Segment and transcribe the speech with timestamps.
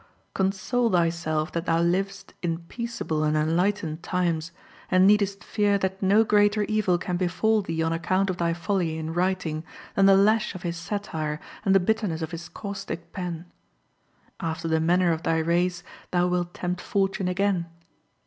[0.33, 4.51] console thyself that thou livest in peaceable and enlightened times,
[4.89, 8.97] and needest fear that no greater evil can befall thee on account of thy folly
[8.97, 13.45] in writing than the lash of his satire and the bitterness of his caustic pen.
[14.39, 17.67] After the manner of thy race thou wilt tempt Fortune again.